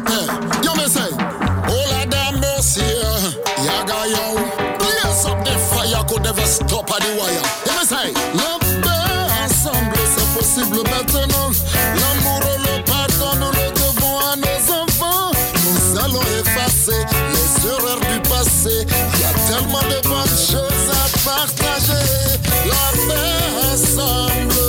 [0.00, 0.26] paix.
[1.68, 2.86] Il est 18h.
[3.64, 3.84] La
[9.44, 11.50] ensemble, c'est possible maintenant.
[11.94, 15.30] L'amour, le pardon, nous le devons à nos enfants.
[15.64, 17.00] Nous allons effacer
[17.32, 18.86] les erreurs du passé.
[19.20, 22.06] Y a tellement de bonnes choses à partager.
[22.66, 24.61] La paix ensemble.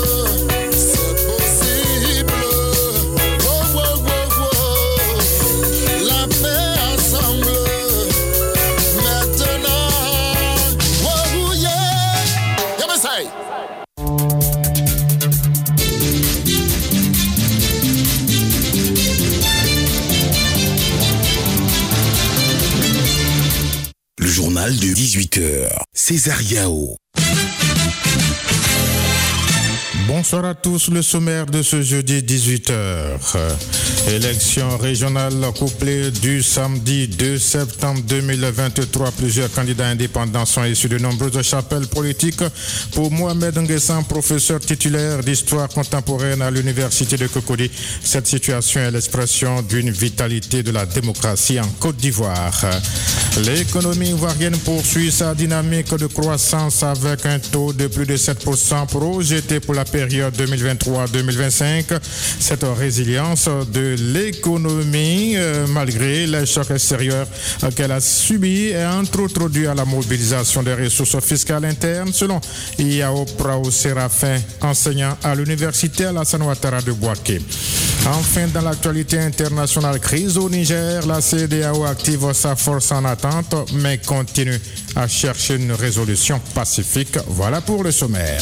[25.13, 25.83] 18h.
[25.93, 27.02] César Yao.
[30.23, 32.75] Bonsoir à tous, le sommaire de ce jeudi 18h.
[34.07, 39.11] Élection régionale couplée du samedi 2 septembre 2023.
[39.11, 42.41] Plusieurs candidats indépendants sont issus de nombreuses chapelles politiques.
[42.93, 47.69] Pour Mohamed Nguessan, professeur titulaire d'histoire contemporaine à l'université de Cocody,
[48.01, 52.63] cette situation est l'expression d'une vitalité de la démocratie en Côte d'Ivoire.
[53.45, 59.59] L'économie ivoirienne poursuit sa dynamique de croissance avec un taux de plus de 7% projeté
[59.59, 61.99] pour la période 2023-2025.
[62.39, 67.27] Cette résilience de l'économie, euh, malgré les chocs extérieurs
[67.63, 72.11] euh, qu'elle a subis, est entre autres due à la mobilisation des ressources fiscales internes,
[72.13, 72.39] selon
[72.79, 77.41] Yao Prao Séraphin, enseignant à l'université Alassane Ouattara de Boaké.
[78.05, 83.97] Enfin, dans l'actualité internationale, crise au Niger, la CDAO active sa force en attente, mais
[83.97, 84.59] continue
[84.95, 87.17] à chercher une résolution pacifique.
[87.27, 88.41] Voilà pour le sommaire.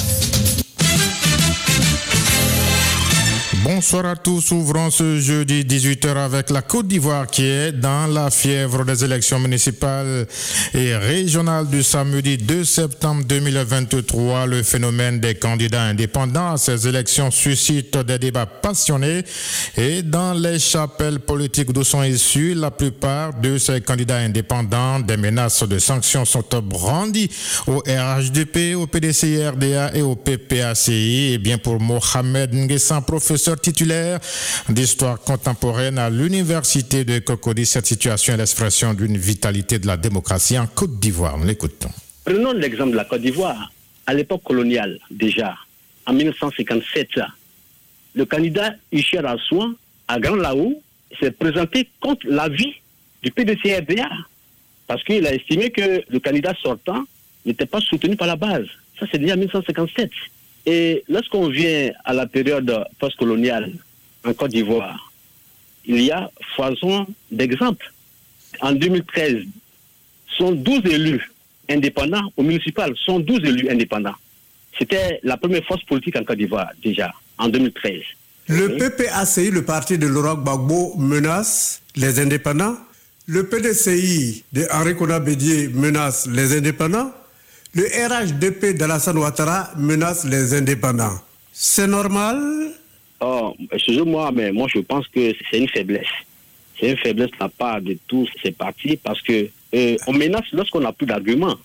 [3.74, 4.52] Bonsoir à tous.
[4.52, 9.40] Ouvrons ce jeudi 18h avec la Côte d'Ivoire qui est dans la fièvre des élections
[9.40, 10.28] municipales
[10.74, 14.46] et régionales du samedi 2 septembre 2023.
[14.46, 19.24] Le phénomène des candidats indépendants à ces élections suscite des débats passionnés
[19.78, 25.16] et dans les chapelles politiques d'où sont issus la plupart de ces candidats indépendants, des
[25.16, 27.32] menaces de sanctions sont brandies
[27.68, 31.32] au RHDP, au PDCRDA et au PPACI.
[31.34, 34.20] Et bien pour Mohamed Nguessan, professeur titulaire
[34.70, 37.66] d'histoire contemporaine à l'université de Cocody.
[37.66, 41.38] Cette situation est l'expression d'une vitalité de la démocratie en Côte d'Ivoire.
[41.38, 41.92] Nous l'écoutons.
[42.26, 43.72] Prenons l'exemple de la Côte d'Ivoire.
[44.06, 45.56] À l'époque coloniale, déjà,
[46.06, 47.10] en 1957,
[48.16, 49.74] le candidat Isher Assouan,
[50.08, 50.82] à Grand Laou,
[51.20, 52.74] s'est présenté contre l'avis
[53.22, 54.10] du PDCRDA
[54.88, 57.04] parce qu'il a estimé que le candidat sortant
[57.46, 58.66] n'était pas soutenu par la base.
[59.00, 60.10] Ça, c'est déjà en 1957.
[60.66, 63.72] Et lorsqu'on vient à la période postcoloniale
[64.26, 65.12] en Côte d'Ivoire,
[65.86, 67.92] il y a foison d'exemples.
[68.62, 69.46] En 2013,
[70.38, 71.32] sont 12 élus
[71.70, 74.16] indépendants au municipal, sont 12 élus indépendants.
[74.78, 78.02] C'était la première force politique en Côte d'Ivoire, déjà, en 2013.
[78.48, 82.76] Le PPACI, le parti de Laurent Gbagbo, menace les indépendants.
[83.28, 84.94] Le PDCI de Henri
[85.24, 87.14] Bédier menace les indépendants.
[87.74, 91.18] Le RHDP d'Alassane Ouattara menace les indépendants.
[91.54, 92.38] C'est normal?
[93.22, 96.12] Oh, excusez-moi, mais moi je pense que c'est une faiblesse.
[96.78, 100.52] C'est une faiblesse de la part de tous ces partis parce que euh, on menace
[100.52, 101.56] lorsqu'on n'a plus d'arguments.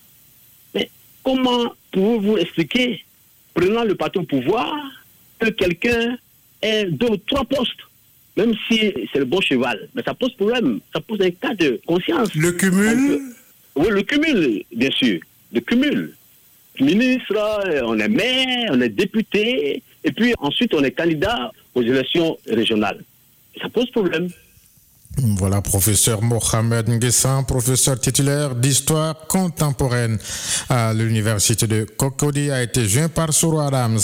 [0.76, 0.88] Mais
[1.25, 3.04] comment pouvez-vous expliquer,
[3.52, 4.72] prenant le parti au pouvoir,
[5.40, 6.16] que quelqu'un
[6.62, 7.81] ait deux ou trois postes,
[8.36, 9.88] même si c'est le bon cheval?
[9.96, 12.32] Mais ça pose problème, ça pose un cas de conscience.
[12.36, 13.22] Le cumul?
[13.75, 15.19] Oui, le cumul, bien sûr.
[15.52, 16.14] Le cumul.
[16.81, 17.34] Ministre,
[17.84, 23.02] on est maire, on est député, et puis ensuite on est candidat aux élections régionales.
[23.60, 24.28] Ça pose problème.
[25.18, 30.18] Voilà, professeur Mohamed Nguessan, professeur titulaire d'histoire contemporaine
[30.68, 33.98] à l'université de Cocody, a été joint par Soro Adams.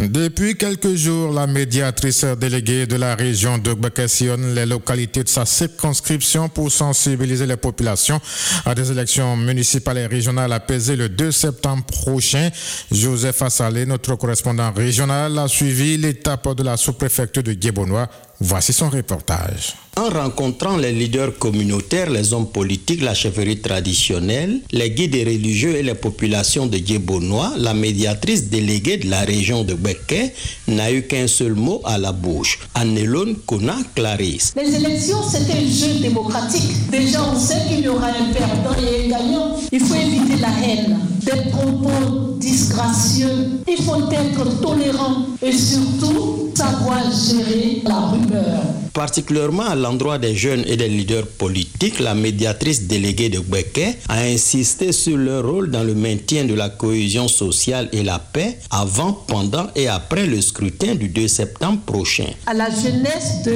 [0.00, 3.76] Depuis quelques jours, la médiatrice déléguée de la région de
[4.08, 8.20] sillonne les localités de sa circonscription pour sensibiliser les populations
[8.64, 12.50] à des élections municipales et régionales apaisées le 2 septembre prochain.
[12.90, 18.08] Joseph Assalé, notre correspondant régional, a suivi l'étape de la sous-préfecture de Guébonnois.
[18.44, 19.74] Voici son reportage.
[19.96, 25.82] En rencontrant les leaders communautaires, les hommes politiques, la chefferie traditionnelle, les guides religieux et
[25.84, 30.32] les populations de Djebonois, la médiatrice déléguée de la région de Beké
[30.66, 32.58] n'a eu qu'un seul mot à la bouche.
[32.74, 34.54] Annelone Kona Clarisse.
[34.56, 36.90] Les élections, c'est un jeu démocratique.
[36.90, 39.56] Déjà, on sait qu'il y aura un perdant et un gagnant.
[39.70, 43.60] Il faut éviter la haine, des propos disgracieux.
[43.68, 48.62] Il faut être tolérant et surtout savoir gérer la rumeur.
[48.92, 54.18] Particulièrement à l'endroit des jeunes et des leaders politiques, la médiatrice déléguée de Gbeke a
[54.20, 59.12] insisté sur leur rôle dans le maintien de la cohésion sociale et la paix avant,
[59.12, 62.26] pendant et après le scrutin du 2 septembre prochain.
[62.46, 63.52] À la jeunesse de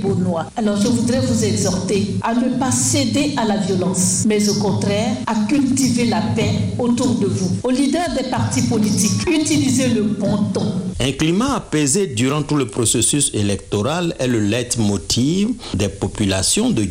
[0.00, 4.54] Bonois, alors je voudrais vous exhorter à ne pas céder à la violence, mais au
[4.54, 7.50] contraire à cultiver la paix autour de vous.
[7.64, 10.72] Aux leaders des partis politiques, utilisez le bon ton.
[11.04, 16.86] Un climat apaisé durant tout le processus électoral est le leitmotiv des populations de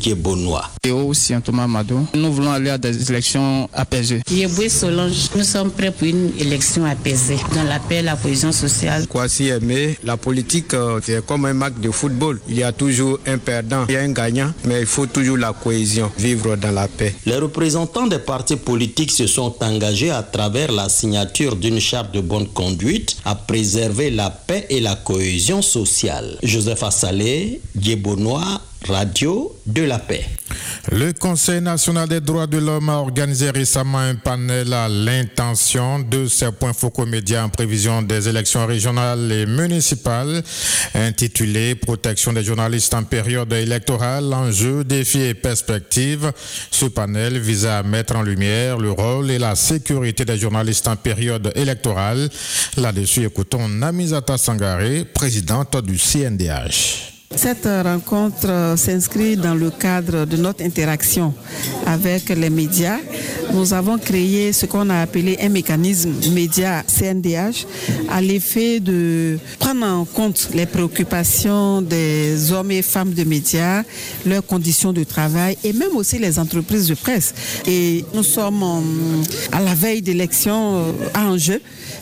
[1.51, 4.21] Mado, nous voulons aller à des élections apaisées.
[4.67, 9.07] Solange, nous sommes prêts pour une élection apaisée, dans la paix, la cohésion sociale.
[9.07, 12.41] Kwasi Aimé, la politique, euh, c'est comme un match de football.
[12.49, 16.11] Il y a toujours un perdant et un gagnant, mais il faut toujours la cohésion,
[16.17, 17.15] vivre dans la paix.
[17.25, 22.19] Les représentants des partis politiques se sont engagés à travers la signature d'une charte de
[22.19, 26.37] bonne conduite à préserver la paix et la cohésion sociale.
[26.43, 30.25] Joseph Assalé, Guébonois, Radio de la paix.
[30.91, 36.27] Le Conseil national des droits de l'homme a organisé récemment un panel à l'intention de
[36.27, 40.41] ses points focaux médias en prévision des élections régionales et municipales
[40.95, 46.31] intitulé Protection des journalistes en période électorale, enjeux, défis et perspectives.
[46.71, 50.95] Ce panel visait à mettre en lumière le rôle et la sécurité des journalistes en
[50.95, 52.29] période électorale.
[52.77, 57.10] Là-dessus, écoutons Namizata Sangare, présidente du CNDH.
[57.35, 61.33] Cette rencontre s'inscrit dans le cadre de notre interaction
[61.85, 62.97] avec les médias.
[63.53, 67.65] Nous avons créé ce qu'on a appelé un mécanisme média CNDH
[68.09, 73.83] à l'effet de prendre en compte les préoccupations des hommes et femmes de médias,
[74.25, 77.33] leurs conditions de travail et même aussi les entreprises de presse.
[77.65, 78.63] Et nous sommes
[79.51, 81.61] à la veille d'élections à enjeu,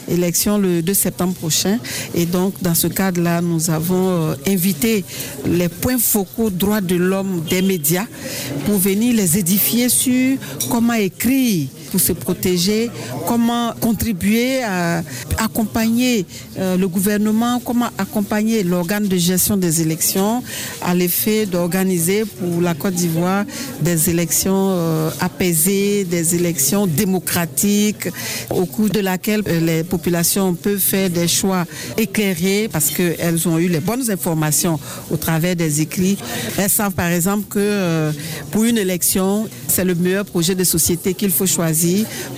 [0.09, 1.77] élection le 2 septembre prochain.
[2.13, 5.03] Et donc, dans ce cadre-là, nous avons invité
[5.47, 8.05] les points focaux droits de l'homme des médias
[8.65, 10.37] pour venir les édifier sur
[10.69, 12.89] comment écrire pour se protéger,
[13.27, 15.03] comment contribuer à
[15.37, 16.25] accompagner
[16.57, 20.43] euh, le gouvernement, comment accompagner l'organe de gestion des élections
[20.81, 23.45] à l'effet d'organiser pour la Côte d'Ivoire
[23.81, 28.09] des élections euh, apaisées, des élections démocratiques
[28.49, 31.65] au cours de laquelle euh, les populations peuvent faire des choix
[31.97, 34.79] éclairés parce qu'elles ont eu les bonnes informations
[35.11, 36.17] au travers des écrits.
[36.57, 38.11] Elles savent par exemple que
[38.51, 41.78] pour une élection, c'est le meilleur projet de société qu'il faut choisir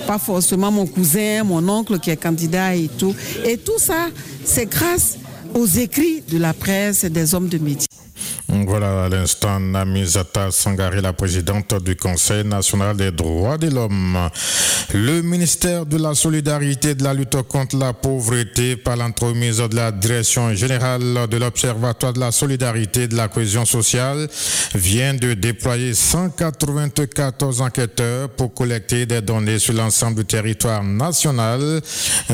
[0.06, 3.14] pas forcément mon cousin, mon oncle qui est candidat et tout.
[3.44, 4.08] Et tout ça,
[4.44, 5.18] c'est grâce
[5.54, 7.91] aux écrits de la presse et des hommes de médias.
[8.54, 14.28] Voilà à l'instant Namizata Sangari, la présidente du Conseil national des droits de l'homme.
[14.92, 19.74] Le ministère de la Solidarité et de la lutte contre la pauvreté, par l'entremise de
[19.74, 24.28] la Direction générale de l'Observatoire de la solidarité et de la cohésion sociale,
[24.74, 31.80] vient de déployer 194 enquêteurs pour collecter des données sur l'ensemble du territoire national.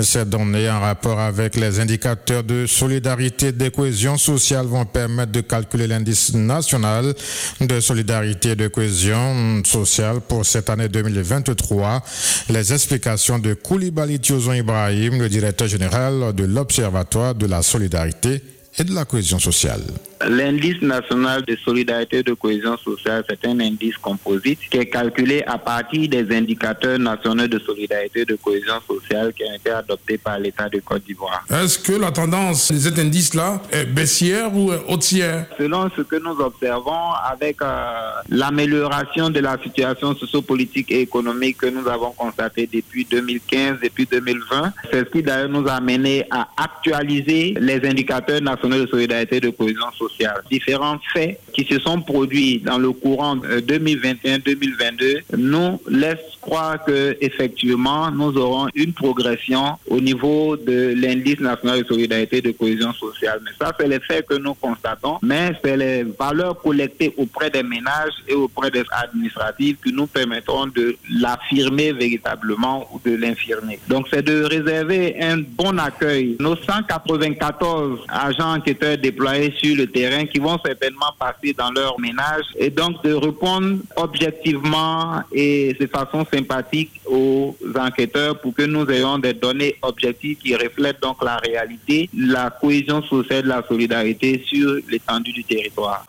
[0.02, 5.30] Ces données en rapport avec les indicateurs de solidarité et de cohésion sociale vont permettre
[5.30, 5.86] de calculer
[6.34, 7.14] national
[7.60, 12.02] de solidarité et de cohésion sociale pour cette année 2023.
[12.50, 18.42] Les explications de Koulibaly Tiozon Ibrahim, le directeur général de l'Observatoire de la solidarité
[18.78, 19.82] et de la cohésion sociale.
[20.26, 25.42] L'indice national de solidarité et de cohésion sociale, c'est un indice composite qui est calculé
[25.46, 30.18] à partir des indicateurs nationaux de solidarité et de cohésion sociale qui ont été adoptés
[30.18, 31.44] par l'État de Côte d'Ivoire.
[31.50, 35.46] Est-ce que la tendance de cet indice-là est baissière ou haussière?
[35.56, 41.66] Selon ce que nous observons avec euh, l'amélioration de la situation sociopolitique et économique que
[41.66, 46.24] nous avons constatée depuis 2015 et puis 2020, c'est ce qui d'ailleurs nous a amené
[46.30, 50.07] à actualiser les indicateurs nationaux de solidarité et de cohésion sociale
[50.50, 58.10] Différents faits qui se sont produits dans le courant 2021-2022 nous laissent croire que effectivement
[58.10, 63.40] nous aurons une progression au niveau de l'indice national de solidarité et de cohésion sociale.
[63.44, 67.62] Mais ça, c'est les faits que nous constatons, mais c'est les valeurs collectées auprès des
[67.62, 73.78] ménages et auprès des administratifs qui nous permettront de l'affirmer véritablement ou de l'infirmer.
[73.88, 76.36] Donc, c'est de réserver un bon accueil.
[76.40, 79.97] Nos 194 agents enquêteurs déployés sur le terrain
[80.30, 86.26] qui vont certainement passer dans leur ménage et donc de répondre objectivement et de façon
[86.32, 92.08] sympathique aux enquêteurs pour que nous ayons des données objectives qui reflètent donc la réalité,
[92.16, 96.04] la cohésion sociale, la solidarité sur l'étendue du territoire.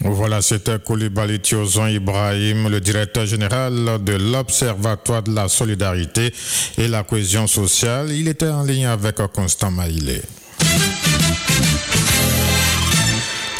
[0.00, 6.30] Voilà, c'était Koulibaly Tiozon Ibrahim, le directeur général de l'Observatoire de la solidarité
[6.76, 8.10] et la cohésion sociale.
[8.12, 10.20] Il était en ligne avec Constant Maïlé.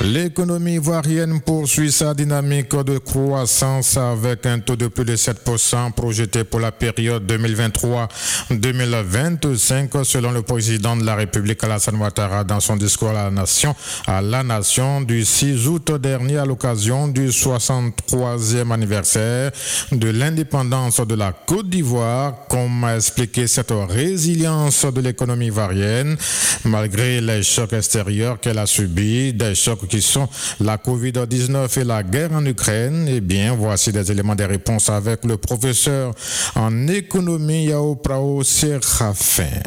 [0.04, 6.44] L'économie ivoirienne poursuit sa dynamique de croissance avec un taux de plus de 7% projeté
[6.44, 13.08] pour la période 2023-2025 selon le président de la République Alassane Ouattara dans son discours
[13.08, 13.75] à la nation,
[14.06, 19.52] à la nation du 6 août dernier à l'occasion du 63e anniversaire
[19.90, 26.18] de l'indépendance de la Côte d'Ivoire, comme a expliqué cette résilience de l'économie ivoirienne
[26.64, 32.02] malgré les chocs extérieurs qu'elle a subis, des chocs qui sont la COVID-19 et la
[32.02, 33.06] guerre en Ukraine.
[33.08, 36.12] Eh bien, voici des éléments de réponse avec le professeur
[36.56, 39.62] en économie Yao Prao Serafin.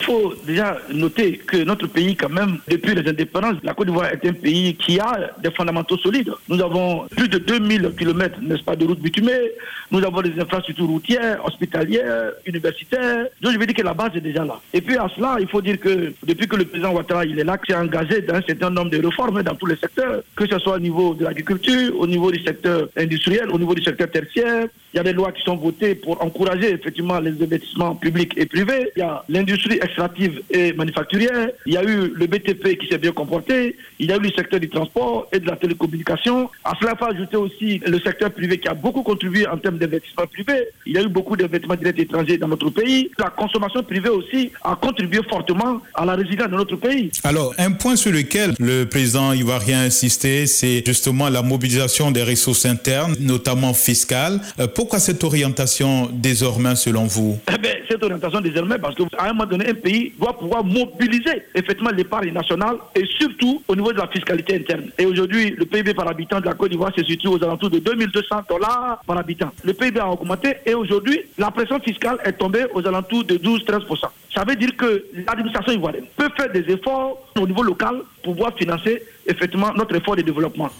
[0.00, 4.06] Il faut déjà noter que notre pays, quand même, depuis les indépendances, la Côte d'Ivoire
[4.06, 6.32] est un pays qui a des fondamentaux solides.
[6.48, 9.52] Nous avons plus de 2000 km, n'est-ce pas, de routes bitumées.
[9.90, 13.26] Nous avons des infrastructures routières, hospitalières, universitaires.
[13.42, 14.58] Donc, je veux dire que la base est déjà là.
[14.72, 17.44] Et puis, à cela, il faut dire que depuis que le président Ouattara il est
[17.44, 20.58] là, s'est engagé dans un certain nombre de réformes dans tous les secteurs, que ce
[20.58, 24.66] soit au niveau de l'agriculture, au niveau du secteur industriel, au niveau du secteur tertiaire.
[24.92, 28.46] Il y a des lois qui sont votées pour encourager effectivement les investissements publics et
[28.46, 28.90] privés.
[28.96, 31.50] Il y a l'industrie extractive et manufacturière.
[31.66, 33.76] Il y a eu le BTP qui s'est bien comporté.
[33.98, 36.50] Il y a eu le secteur du transport et de la télécommunication.
[36.64, 39.78] À cela, il faut ajouter aussi le secteur privé qui a beaucoup contribué en termes
[39.78, 40.68] d'investissement privé.
[40.86, 43.10] Il y a eu beaucoup d'investissements directs étrangers dans notre pays.
[43.18, 47.10] La consommation privée aussi a contribué fortement à la résilience de notre pays.
[47.24, 52.22] Alors, un point sur lequel le président ivoirien a insisté, c'est justement la mobilisation des
[52.22, 54.40] ressources internes, notamment fiscales.
[54.58, 57.38] Euh, pourquoi cette orientation désormais selon vous?
[57.52, 61.42] Eh bien, Cette orientation désormais parce qu'à un moment donné, un pays doit pouvoir mobiliser
[61.56, 64.92] effectivement l'épargne nationale et surtout au niveau de la fiscalité interne.
[64.96, 67.80] Et aujourd'hui, le PIB par habitant de la Côte d'Ivoire se situe aux alentours de
[67.80, 69.50] 2200 dollars par habitant.
[69.64, 74.06] Le PIB a augmenté et aujourd'hui, la pression fiscale est tombée aux alentours de 12-13%.
[74.36, 78.54] Ça veut dire que l'administration ivoirienne peut faire des efforts au niveau local pour pouvoir
[78.56, 80.70] financer effectivement notre effort de développement.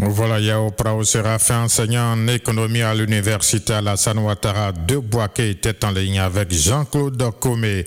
[0.00, 5.90] Voilà, Yao Prao Séraphin, enseignant en économie à l'université Alassane Ouattara de Boaké, était en
[5.90, 7.84] ligne avec Jean-Claude Comé.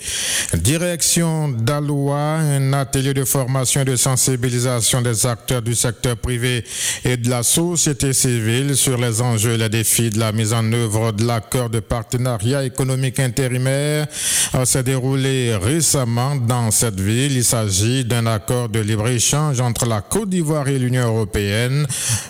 [0.54, 6.64] Direction d'Aloua, un atelier de formation et de sensibilisation des acteurs du secteur privé
[7.04, 10.70] et de la société civile sur les enjeux et les défis de la mise en
[10.72, 14.06] œuvre de l'accord de partenariat économique intérimaire
[14.64, 17.32] s'est déroulé récemment dans cette ville.
[17.32, 21.81] Il s'agit d'un accord de libre-échange entre la Côte d'Ivoire et l'Union européenne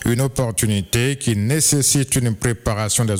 [0.07, 3.15] une opportunité qui nécessite une préparation des,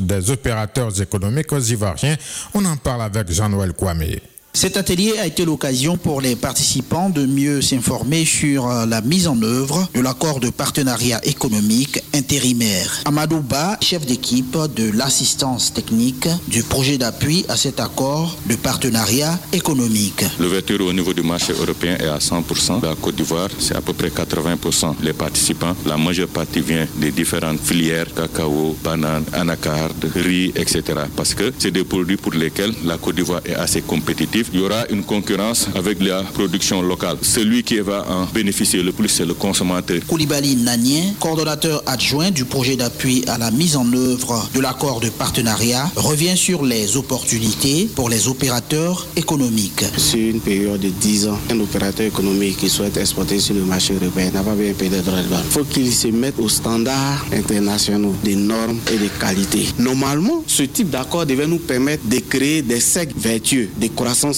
[0.00, 2.16] des opérateurs économiques ivoiriens.
[2.54, 4.31] On en parle avec Jean-Noël Kwame.
[4.54, 9.40] Cet atelier a été l'occasion pour les participants de mieux s'informer sur la mise en
[9.42, 13.00] œuvre de l'accord de partenariat économique intérimaire.
[13.06, 19.38] Amadou Ba, chef d'équipe de l'assistance technique du projet d'appui à cet accord de partenariat
[19.54, 20.22] économique.
[20.38, 22.82] L'ouverture au niveau du marché européen est à 100%.
[22.82, 25.74] La Côte d'Ivoire, c'est à peu près 80% les participants.
[25.86, 30.82] La majeure partie vient des différentes filières, cacao, banane, anacarde, riz, etc.
[31.16, 34.62] Parce que c'est des produits pour lesquels la Côte d'Ivoire est assez compétitive il y
[34.62, 37.16] aura une concurrence avec la production locale.
[37.22, 40.00] Celui qui va en bénéficier le plus, c'est le consommateur.
[40.06, 45.08] Koulibaly Nanien, coordonnateur adjoint du projet d'appui à la mise en œuvre de l'accord de
[45.10, 49.84] partenariat, revient sur les opportunités pour les opérateurs économiques.
[49.96, 53.94] Sur une période de 10 ans, un opérateur économique qui souhaite exporter sur le marché
[53.94, 55.42] européen n'a pas bien payé de droits de douane.
[55.44, 59.66] Il faut qu'il se mette aux standards internationaux des normes et de qualité.
[59.78, 63.86] Normalement, ce type d'accord devait nous permettre de créer des cercles vertueux de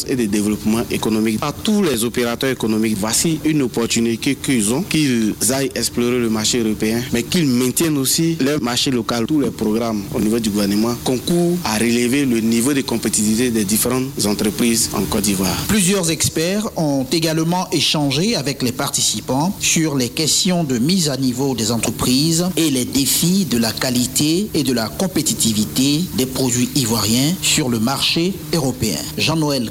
[0.09, 2.97] et de développement économique à tous les opérateurs économiques.
[2.99, 8.37] Voici une opportunité qu'ils ont, qu'ils aillent explorer le marché européen, mais qu'ils maintiennent aussi
[8.41, 9.27] leur marché local.
[9.27, 13.65] Tous les programmes au niveau du gouvernement concourent à relever le niveau de compétitivité des
[13.65, 15.57] différentes entreprises en Côte d'Ivoire.
[15.69, 21.55] Plusieurs experts ont également échangé avec les participants sur les questions de mise à niveau
[21.55, 27.35] des entreprises et les défis de la qualité et de la compétitivité des produits ivoiriens
[27.43, 28.99] sur le marché européen.
[29.19, 29.71] Jean-Noël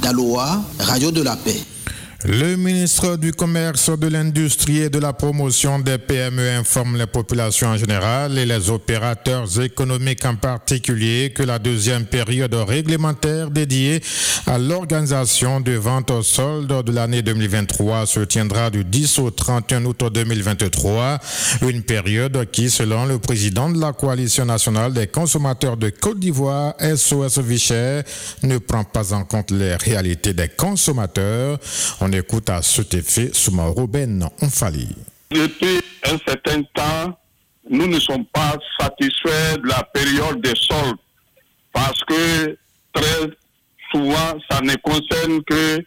[0.00, 1.66] Daloa, Radio de la Paix.
[2.24, 7.70] Le ministre du Commerce, de l'Industrie et de la Promotion des PME informe les populations
[7.70, 14.00] en général et les opérateurs économiques en particulier que la deuxième période réglementaire dédiée
[14.46, 19.84] à l'organisation de ventes au solde de l'année 2023 se tiendra du 10 au 31
[19.86, 21.18] août 2023.
[21.62, 26.74] Une période qui, selon le président de la Coalition nationale des consommateurs de Côte d'Ivoire,
[26.78, 28.04] SOS Vichet,
[28.44, 31.58] ne prend pas en compte les réalités des consommateurs.
[32.00, 34.88] On écoute à cet effet Souma Robin Onfali.
[35.30, 37.18] Depuis un certain temps,
[37.70, 40.96] nous ne sommes pas satisfaits de la période des soldes
[41.72, 42.56] parce que
[42.92, 43.30] très
[43.90, 45.78] souvent, ça ne concerne que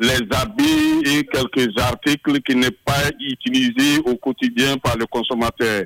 [0.00, 5.84] les habits et quelques articles qui n'est pas utilisés au quotidien par le consommateur.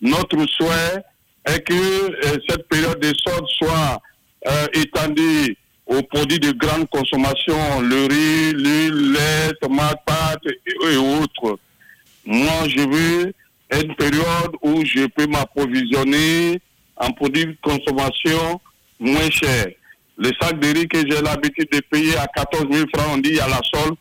[0.00, 1.02] Notre souhait
[1.44, 4.00] est que euh, cette période de solde soit
[4.46, 5.56] euh, étendue
[5.88, 11.58] aux produits de grande consommation, le riz, l'huile, lait, tomates, pâtes et, autres.
[12.26, 13.32] Moi, je veux
[13.72, 16.60] une période où je peux m'approvisionner
[16.96, 18.60] en produits de consommation
[19.00, 19.68] moins chers.
[20.18, 23.40] Le sac de riz que j'ai l'habitude de payer à 14 000 francs, on dit
[23.40, 23.94] à la solde,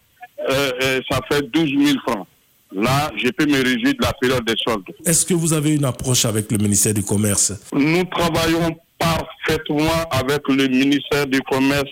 [0.49, 2.27] euh, euh, ça fait 12 000 francs.
[2.73, 4.83] Là, je peux me réjouir de la période des soldes.
[5.05, 7.53] Est-ce que vous avez une approche avec le ministère du Commerce?
[7.71, 11.91] Nous travaillons parfaitement avec le ministère du Commerce.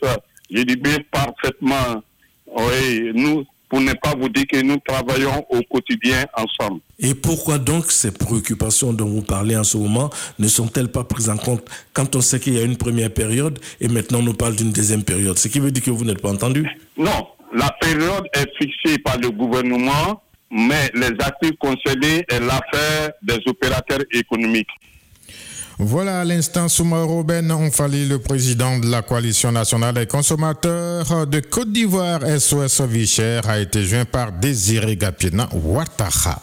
[0.52, 2.04] Je dis bien parfaitement.
[2.48, 6.82] Oui, nous, pour ne pas vous dire que nous travaillons au quotidien ensemble.
[7.00, 10.10] Et pourquoi donc ces préoccupations dont vous parlez en ce moment
[10.40, 13.60] ne sont-elles pas prises en compte quand on sait qu'il y a une première période
[13.82, 15.38] et maintenant on nous parle d'une deuxième période?
[15.38, 19.18] Ce qui veut dire que vous n'êtes pas entendu Non, la période est fixée par
[19.18, 20.22] le gouvernement,
[20.52, 24.70] mais les actifs concédés est l'affaire des opérateurs économiques.
[25.78, 31.40] Voilà à l'instant, Souma Robin Onfali, le président de la coalition nationale des consommateurs de
[31.42, 36.42] Côte d'Ivoire, SOS Vichère, a été joint par Désiré Gapina Ouattara.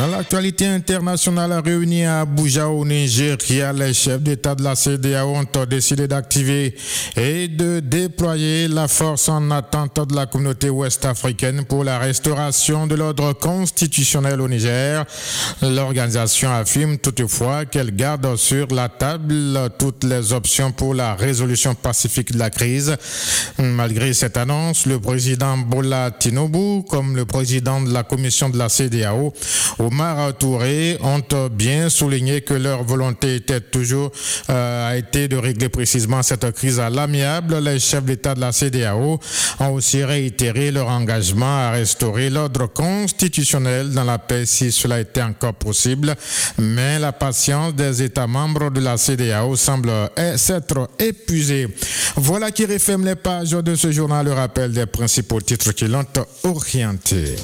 [0.00, 5.66] Dans l'actualité internationale réunie à Abuja au Nigeria, les chefs d'État de la CDAO ont
[5.66, 6.74] décidé d'activer
[7.18, 12.94] et de déployer la force en attente de la communauté ouest-africaine pour la restauration de
[12.94, 15.04] l'ordre constitutionnel au Niger.
[15.60, 22.32] L'organisation affirme toutefois qu'elle garde sur la table toutes les options pour la résolution pacifique
[22.32, 22.96] de la crise.
[23.58, 28.70] Malgré cette annonce, le président Bola Tinobu, comme le président de la commission de la
[28.70, 29.34] CDAO,
[29.90, 34.12] Omar Touré ont bien souligné que leur volonté était toujours
[34.48, 37.58] euh, de régler précisément cette crise à l'amiable.
[37.58, 39.18] Les chefs d'État de la CDAO
[39.58, 45.22] ont aussi réitéré leur engagement à restaurer l'ordre constitutionnel dans la paix si cela était
[45.22, 46.14] encore possible.
[46.58, 49.90] Mais la patience des États membres de la CDAO semble
[50.36, 51.66] s'être épuisée.
[52.14, 56.04] Voilà qui referme les pages de ce journal, le rappel des principaux titres qui l'ont
[56.44, 57.34] orienté.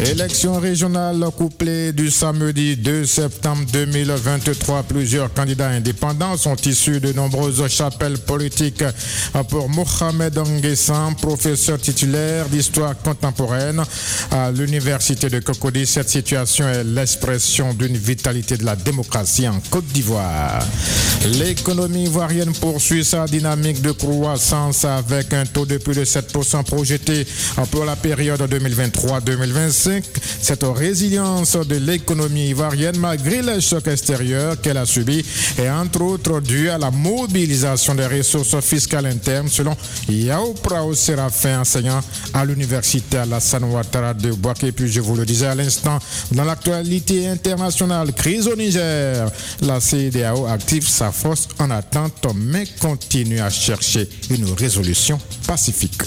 [0.00, 4.82] Élection régionale couplée du samedi 2 septembre 2023.
[4.82, 8.82] Plusieurs candidats indépendants sont issus de nombreuses chapelles politiques.
[9.48, 13.82] Pour Mohamed Nguessan, professeur titulaire d'histoire contemporaine
[14.32, 19.86] à l'université de Cocody, cette situation est l'expression d'une vitalité de la démocratie en Côte
[19.86, 20.66] d'Ivoire.
[21.38, 27.26] L'économie ivoirienne poursuit sa dynamique de croissance avec un taux de plus de 7% projeté
[27.70, 28.42] pour la période
[29.84, 30.02] 2023-2025
[30.40, 35.24] cette résilience de l'économie ivoirienne, malgré les chocs extérieurs qu'elle a subis,
[35.58, 39.74] est entre autres due à la mobilisation des ressources fiscales internes, selon
[40.08, 42.00] Yao Prao Séraphin, enseignant
[42.34, 44.72] à l'université Alassane Ouattara de Boaké.
[44.72, 45.98] Puis je vous le disais à l'instant,
[46.32, 49.30] dans l'actualité internationale, crise au Niger,
[49.62, 56.02] la CDAO active sa force en attente, mais continue à chercher une résolution pacifique.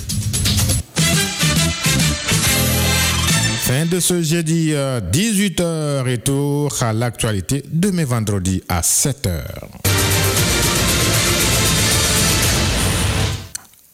[3.67, 9.41] Fin de ce jeudi 18h euh, et tour à l'actualité demain vendredi à 7h.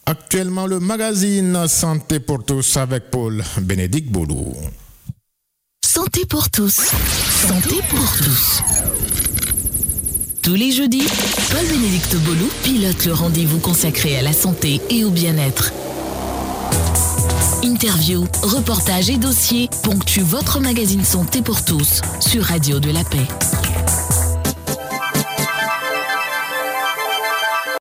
[0.06, 4.54] Actuellement, le magazine Santé pour tous avec Paul Bénédicte Boulou.
[5.84, 6.76] Santé pour tous.
[6.76, 8.62] Santé pour tous.
[10.40, 11.08] Tous les jeudis,
[11.50, 15.72] Paul Bénédicte Boulou pilote le rendez-vous consacré à la santé et au bien-être.
[17.64, 23.26] Interviews, reportages et dossiers ponctuent votre magazine Santé pour tous sur Radio de la Paix.